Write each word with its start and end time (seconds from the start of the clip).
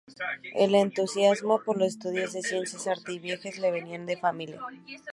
El 0.55 0.73
entusiasmo 0.73 1.61
por 1.63 1.77
los 1.77 1.89
estudios 1.89 2.33
de 2.33 2.41
ciencia, 2.41 2.91
arte 2.91 3.13
y 3.13 3.19
viajes 3.19 3.59
le 3.59 3.69
venía 3.69 3.99
de 3.99 4.17
familia. 4.17 4.59